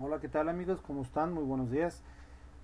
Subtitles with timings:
[0.00, 0.80] Hola, ¿qué tal amigos?
[0.80, 1.32] ¿Cómo están?
[1.32, 2.02] Muy buenos días.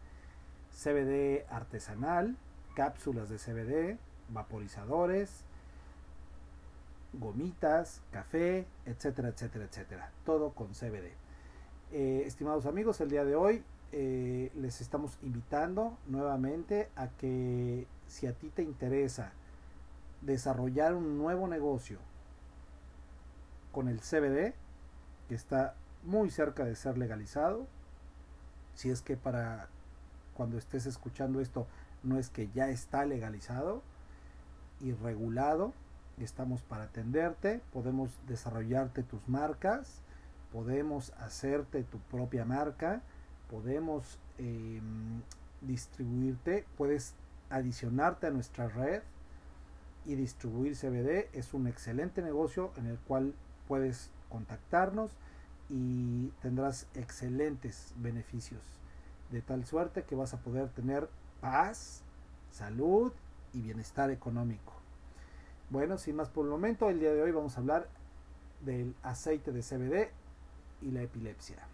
[0.72, 2.38] CBD artesanal,
[2.76, 3.98] cápsulas de CBD,
[4.30, 5.46] vaporizadores,
[7.14, 10.12] gomitas, café, etcétera, etcétera, etcétera.
[10.26, 11.12] Todo con CBD.
[11.92, 18.28] Eh, estimados amigos, el día de hoy eh, les estamos invitando nuevamente a que si
[18.28, 19.34] a ti te interesa
[20.22, 22.00] desarrollar un nuevo negocio
[23.72, 24.54] con el CBD,
[25.28, 27.68] que está muy cerca de ser legalizado,
[28.76, 29.68] si es que para
[30.36, 31.68] cuando estés escuchando esto
[32.04, 33.82] no es que ya está legalizado
[34.80, 35.74] y regulado,
[36.18, 40.02] estamos para atenderte, podemos desarrollarte tus marcas,
[40.52, 43.02] podemos hacerte tu propia marca,
[43.52, 44.82] podemos eh,
[45.62, 47.14] distribuirte, puedes
[47.50, 49.02] adicionarte a nuestra red
[50.06, 51.30] y distribuir CBD.
[51.34, 53.36] Es un excelente negocio en el cual
[53.68, 55.12] puedes contactarnos
[55.70, 58.62] y tendrás excelentes beneficios.
[59.32, 61.10] De tal suerte que vas a poder tener
[61.42, 62.02] paz,
[62.52, 63.12] salud
[63.54, 64.74] y bienestar económico.
[65.70, 67.88] Bueno, sin más por el momento, el día de hoy vamos a hablar
[68.62, 70.12] del aceite de CBD
[70.82, 71.71] y la epilepsia.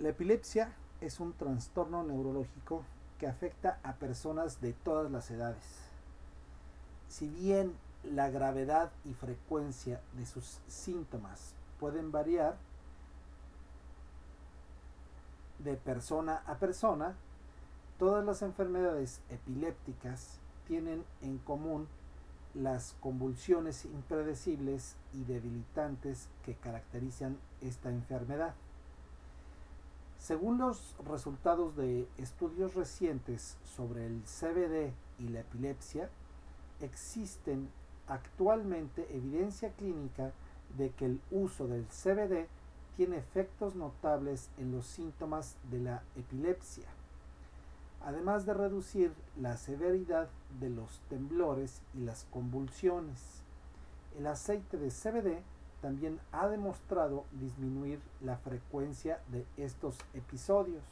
[0.00, 2.84] La epilepsia es un trastorno neurológico
[3.18, 5.62] que afecta a personas de todas las edades.
[7.10, 12.56] Si bien la gravedad y frecuencia de sus síntomas pueden variar
[15.58, 17.14] de persona a persona,
[17.98, 21.88] todas las enfermedades epilépticas tienen en común
[22.54, 28.54] las convulsiones impredecibles y debilitantes que caracterizan esta enfermedad.
[30.20, 36.10] Según los resultados de estudios recientes sobre el CBD y la epilepsia,
[36.82, 37.70] existen
[38.06, 40.32] actualmente evidencia clínica
[40.76, 42.48] de que el uso del CBD
[42.98, 46.86] tiene efectos notables en los síntomas de la epilepsia,
[48.02, 50.28] además de reducir la severidad
[50.60, 53.42] de los temblores y las convulsiones.
[54.18, 55.42] El aceite de CBD
[55.80, 60.82] también ha demostrado disminuir la frecuencia de estos episodios.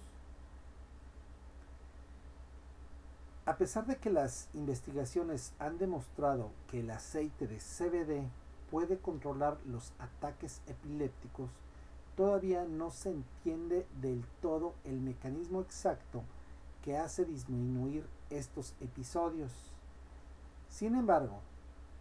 [3.47, 8.29] A pesar de que las investigaciones han demostrado que el aceite de CBD
[8.71, 11.51] puede controlar los ataques epilépticos,
[12.15, 16.23] todavía no se entiende del todo el mecanismo exacto
[16.83, 19.53] que hace disminuir estos episodios.
[20.69, 21.41] Sin embargo,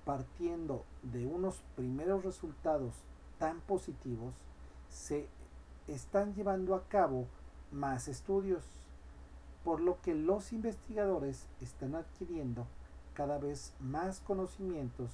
[0.07, 2.93] partiendo de unos primeros resultados
[3.39, 4.33] tan positivos,
[4.89, 5.27] se
[5.89, 7.27] están llevando a cabo
[7.73, 8.63] más estudios,
[9.65, 12.65] por lo que los investigadores están adquiriendo
[13.15, 15.11] cada vez más conocimientos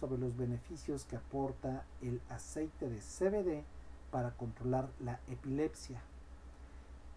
[0.00, 3.62] sobre los beneficios que aporta el aceite de CBD
[4.10, 6.02] para controlar la epilepsia.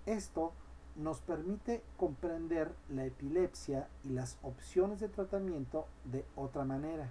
[0.06, 0.54] Esto
[0.96, 7.10] nos permite comprender la epilepsia y las opciones de tratamiento de otra manera.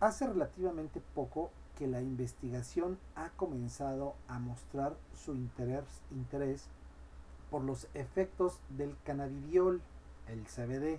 [0.00, 6.68] Hace relativamente poco que la investigación ha comenzado a mostrar su interés,
[7.50, 9.80] por los efectos del cannabidiol,
[10.26, 10.98] el CBD,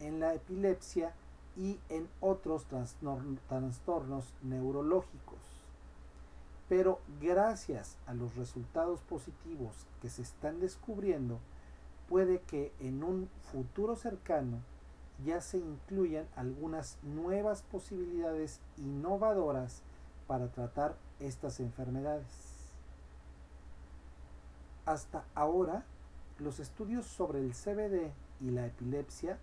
[0.00, 1.14] en la epilepsia
[1.56, 5.41] y en otros trastornos neurológicos
[6.72, 11.38] pero gracias a los resultados positivos que se están descubriendo,
[12.08, 14.56] puede que en un futuro cercano
[15.22, 19.82] ya se incluyan algunas nuevas posibilidades innovadoras
[20.26, 22.24] para tratar estas enfermedades.
[24.86, 25.84] Hasta ahora,
[26.38, 29.36] los estudios sobre el CBD y la epilepsia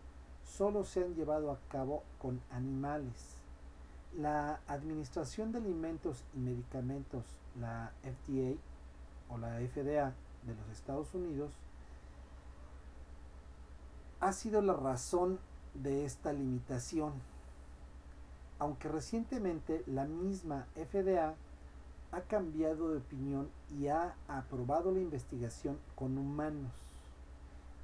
[0.44, 3.38] solo se han llevado a cabo con animales
[4.17, 7.23] la Administración de Alimentos y Medicamentos,
[7.59, 8.57] la FDA
[9.29, 10.13] o la FDA
[10.44, 11.51] de los Estados Unidos,
[14.19, 15.39] ha sido la razón
[15.73, 17.13] de esta limitación,
[18.57, 21.35] aunque recientemente la misma FDA
[22.12, 26.71] ha cambiado de opinión y ha aprobado la investigación con humanos.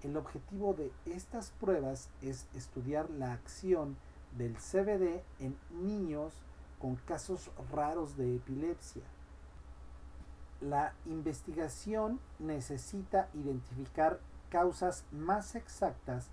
[0.04, 3.96] El objetivo de estas pruebas es estudiar la acción
[4.38, 6.34] del CBD en niños
[6.80, 9.04] con casos raros de epilepsia.
[10.62, 16.30] La investigación necesita identificar causas más exactas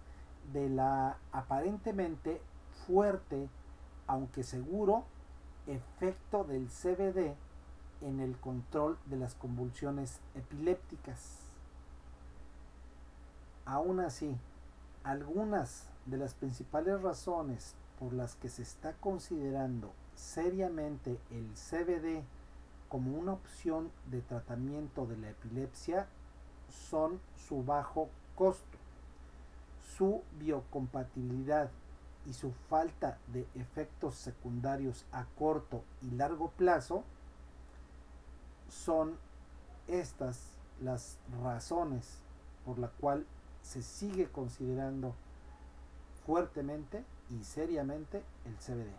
[0.53, 2.41] de la aparentemente
[2.87, 3.49] fuerte,
[4.07, 5.05] aunque seguro,
[5.67, 7.35] efecto del CBD
[8.01, 11.39] en el control de las convulsiones epilépticas.
[13.65, 14.37] Aún así,
[15.05, 22.25] algunas de las principales razones por las que se está considerando seriamente el CBD
[22.89, 26.07] como una opción de tratamiento de la epilepsia
[26.69, 28.79] son su bajo costo,
[29.97, 31.71] su biocompatibilidad
[32.27, 37.05] y su falta de efectos secundarios a corto y largo plazo,
[38.69, 39.17] son
[39.89, 42.19] estas las razones
[42.65, 43.27] por la cual
[43.63, 45.15] se sigue considerando
[46.27, 48.93] fuertemente y seriamente el CBD.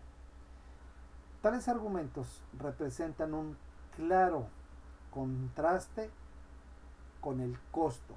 [1.42, 3.58] Tales argumentos representan un
[3.96, 4.48] claro
[5.12, 6.10] contraste
[7.22, 8.16] con el costo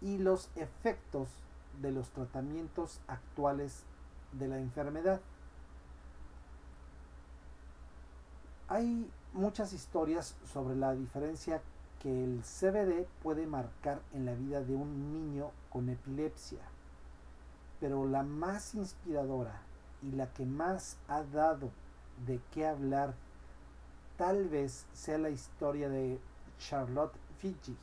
[0.00, 1.28] y los efectos
[1.80, 3.84] de los tratamientos actuales
[4.32, 5.20] de la enfermedad.
[8.68, 11.62] Hay muchas historias sobre la diferencia
[12.00, 16.60] que el CBD puede marcar en la vida de un niño con epilepsia,
[17.80, 19.62] pero la más inspiradora
[20.02, 21.70] y la que más ha dado
[22.26, 23.14] de qué hablar
[24.16, 26.20] tal vez sea la historia de
[26.58, 27.76] Charlotte Fiji.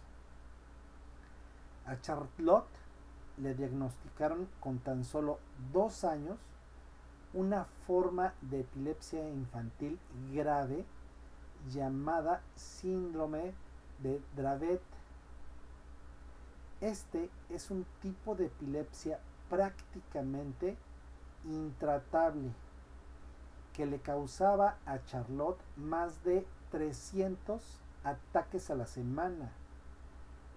[1.88, 2.68] A Charlotte
[3.38, 5.40] le diagnosticaron con tan solo
[5.74, 6.38] dos años
[7.34, 10.00] una forma de epilepsia infantil
[10.34, 10.86] grave
[11.72, 13.54] llamada síndrome
[14.00, 14.82] de Dravet.
[16.82, 20.78] Este es un tipo de epilepsia prácticamente
[21.46, 22.52] intratable
[23.74, 27.62] que le causaba a Charlotte más de 300
[28.04, 29.52] ataques a la semana,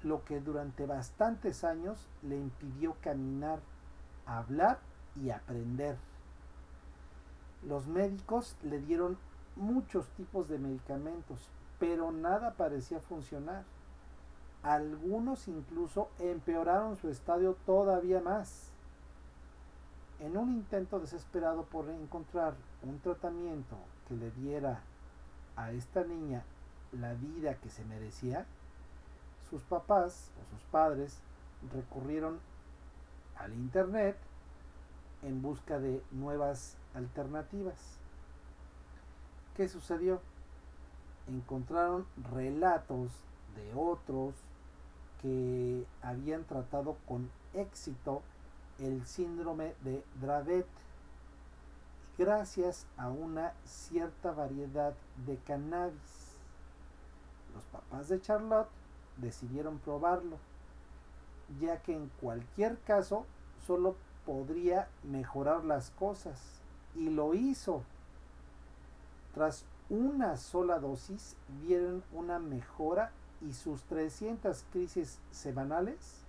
[0.02, 3.60] lo que durante bastantes años le impidió caminar,
[4.26, 4.78] hablar
[5.16, 5.96] y aprender.
[7.66, 9.18] Los médicos le dieron
[9.56, 13.64] muchos tipos de medicamentos, pero nada parecía funcionar.
[14.62, 18.69] Algunos incluso empeoraron su estadio todavía más.
[20.20, 23.76] En un intento desesperado por encontrar un tratamiento
[24.06, 24.80] que le diera
[25.56, 26.44] a esta niña
[26.92, 28.44] la vida que se merecía,
[29.48, 31.20] sus papás o sus padres
[31.72, 32.38] recurrieron
[33.38, 34.16] al Internet
[35.22, 37.98] en busca de nuevas alternativas.
[39.56, 40.20] ¿Qué sucedió?
[41.28, 43.10] Encontraron relatos
[43.56, 44.34] de otros
[45.22, 48.22] que habían tratado con éxito
[48.80, 50.66] el síndrome de Dravet
[52.18, 54.94] gracias a una cierta variedad
[55.26, 56.36] de cannabis.
[57.54, 58.68] Los papás de Charlotte
[59.16, 60.38] decidieron probarlo,
[61.60, 63.26] ya que en cualquier caso
[63.66, 66.60] solo podría mejorar las cosas,
[66.94, 67.82] y lo hizo.
[69.34, 76.20] Tras una sola dosis vieron una mejora y sus 300 crisis semanales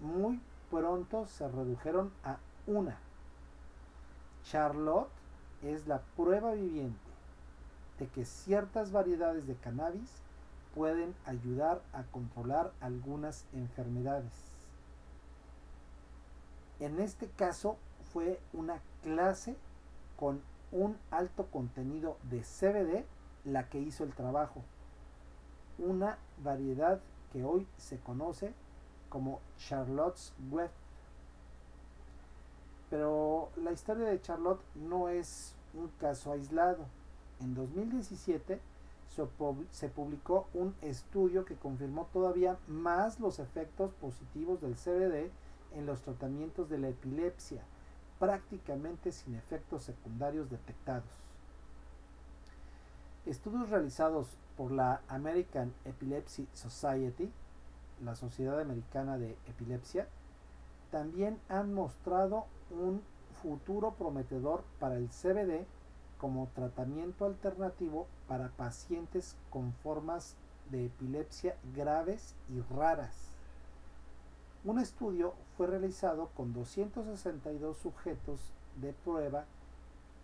[0.00, 0.40] muy
[0.70, 2.98] pronto se redujeron a una.
[4.44, 5.08] Charlotte
[5.62, 7.10] es la prueba viviente
[7.98, 10.22] de que ciertas variedades de cannabis
[10.74, 14.32] pueden ayudar a controlar algunas enfermedades.
[16.78, 17.76] En este caso
[18.12, 19.56] fue una clase
[20.16, 20.40] con
[20.72, 23.04] un alto contenido de CBD
[23.44, 24.62] la que hizo el trabajo.
[25.78, 27.00] Una variedad
[27.32, 28.54] que hoy se conoce
[29.10, 30.70] como Charlotte's Web
[32.90, 36.84] pero la historia de Charlotte no es un caso aislado.
[37.40, 38.60] En 2017
[39.70, 45.30] se publicó un estudio que confirmó todavía más los efectos positivos del CBD
[45.76, 47.62] en los tratamientos de la epilepsia,
[48.18, 51.08] prácticamente sin efectos secundarios detectados.
[53.24, 54.26] Estudios realizados
[54.56, 57.30] por la American Epilepsy Society,
[58.04, 60.08] la Sociedad Americana de Epilepsia,
[60.90, 63.02] también han mostrado un
[63.42, 65.64] futuro prometedor para el CBD
[66.18, 70.36] como tratamiento alternativo para pacientes con formas
[70.70, 73.30] de epilepsia graves y raras.
[74.62, 79.46] Un estudio fue realizado con 262 sujetos de prueba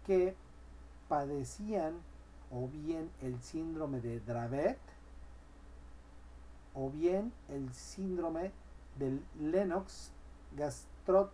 [0.05, 0.37] que
[1.09, 1.95] padecían
[2.51, 4.79] o bien el síndrome de Dravet
[6.77, 8.53] o bien el síndrome
[8.99, 10.13] del Lennox
[10.57, 11.33] Gastrot,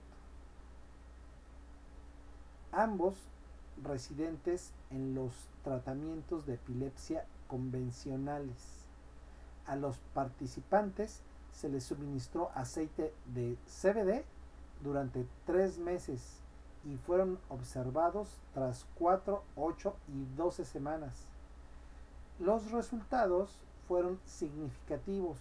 [2.71, 3.17] ambos
[3.83, 5.33] residentes en los
[5.65, 8.87] tratamientos de epilepsia convencionales.
[9.67, 11.21] A los participantes
[11.53, 14.25] se les suministró aceite de CBD
[14.83, 16.39] durante tres meses
[16.85, 21.27] y fueron observados tras 4, 8 y 12 semanas.
[22.41, 23.59] Los resultados
[23.93, 25.37] fueron significativos.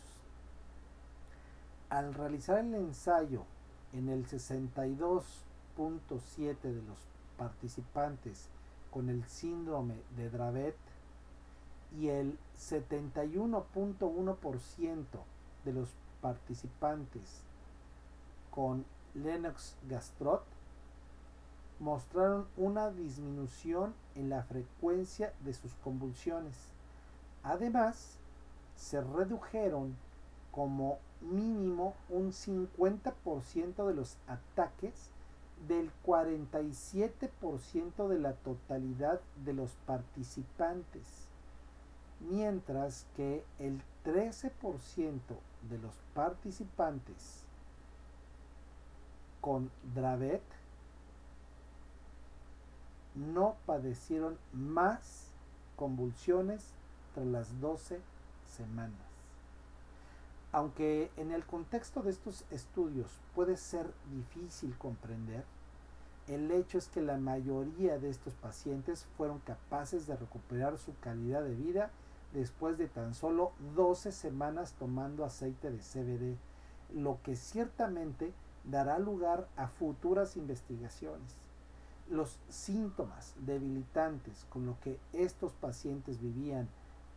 [1.89, 3.45] Al realizar el ensayo
[3.93, 6.97] en el 62.7 de los
[7.37, 8.49] participantes
[8.91, 10.75] con el síndrome de Dravet
[11.97, 15.05] y el 71.1%
[15.63, 15.87] de los
[16.21, 17.43] participantes
[18.53, 20.43] con Lennox Gastrot
[21.79, 26.57] mostraron una disminución en la frecuencia de sus convulsiones.
[27.43, 28.17] Además,
[28.81, 29.95] se redujeron
[30.51, 35.11] como mínimo un 50% de los ataques
[35.67, 41.27] del 47% de la totalidad de los participantes,
[42.31, 44.49] mientras que el 13%
[45.69, 47.43] de los participantes
[49.41, 50.41] con Dravet
[53.13, 55.27] no padecieron más
[55.75, 56.65] convulsiones
[57.13, 58.01] tras las 12
[58.51, 59.11] semanas.
[60.51, 65.45] Aunque en el contexto de estos estudios puede ser difícil comprender,
[66.27, 71.43] el hecho es que la mayoría de estos pacientes fueron capaces de recuperar su calidad
[71.43, 71.89] de vida
[72.33, 76.37] después de tan solo 12 semanas tomando aceite de CBD,
[76.93, 81.35] lo que ciertamente dará lugar a futuras investigaciones.
[82.09, 86.67] Los síntomas debilitantes con lo que estos pacientes vivían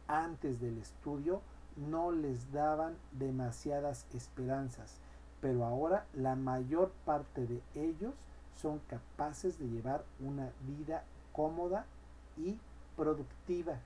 [0.07, 1.41] antes del estudio
[1.77, 5.01] no les daban demasiadas esperanzas,
[5.41, 8.15] pero ahora la mayor parte de ellos
[8.55, 11.87] son capaces de llevar una vida cómoda
[12.37, 12.59] y
[12.97, 13.81] productiva.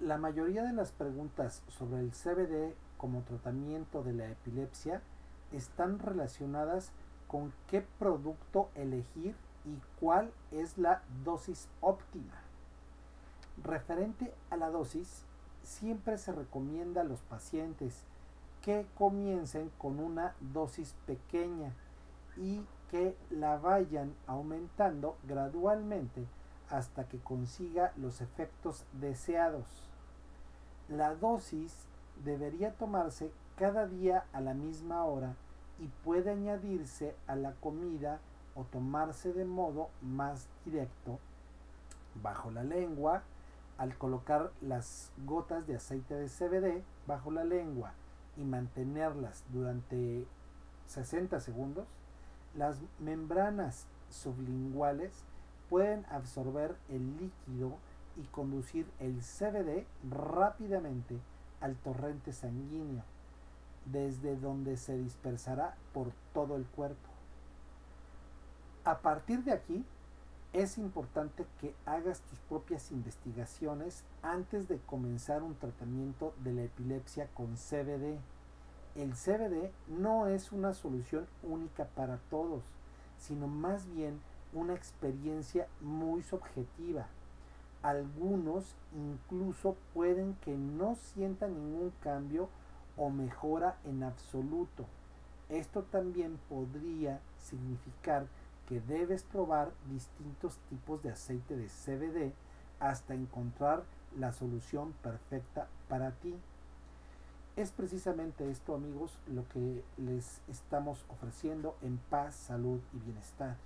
[0.00, 5.00] La mayoría de las preguntas sobre el CBD como tratamiento de la epilepsia
[5.52, 6.90] están relacionadas
[7.26, 12.43] con qué producto elegir y cuál es la dosis óptima.
[13.62, 15.24] Referente a la dosis,
[15.62, 18.02] siempre se recomienda a los pacientes
[18.62, 21.72] que comiencen con una dosis pequeña
[22.36, 26.26] y que la vayan aumentando gradualmente
[26.70, 29.66] hasta que consiga los efectos deseados.
[30.88, 31.86] La dosis
[32.24, 35.36] debería tomarse cada día a la misma hora
[35.78, 38.20] y puede añadirse a la comida
[38.54, 41.18] o tomarse de modo más directo
[42.22, 43.22] bajo la lengua
[43.78, 47.92] al colocar las gotas de aceite de CBD bajo la lengua
[48.36, 50.26] y mantenerlas durante
[50.86, 51.86] 60 segundos,
[52.54, 55.24] las membranas sublinguales
[55.68, 57.76] pueden absorber el líquido
[58.16, 61.18] y conducir el CBD rápidamente
[61.60, 63.02] al torrente sanguíneo
[63.86, 67.08] desde donde se dispersará por todo el cuerpo.
[68.84, 69.84] A partir de aquí,
[70.54, 77.28] es importante que hagas tus propias investigaciones antes de comenzar un tratamiento de la epilepsia
[77.34, 78.20] con CBD.
[78.94, 82.62] El CBD no es una solución única para todos,
[83.18, 84.20] sino más bien
[84.52, 87.08] una experiencia muy subjetiva.
[87.82, 92.48] Algunos incluso pueden que no sientan ningún cambio
[92.96, 94.86] o mejora en absoluto.
[95.48, 102.32] Esto también podría significar que debes probar distintos tipos de aceite de CBD
[102.80, 103.84] hasta encontrar
[104.18, 106.34] la solución perfecta para ti.
[107.56, 113.56] Es precisamente esto amigos lo que les estamos ofreciendo en paz, salud y bienestar.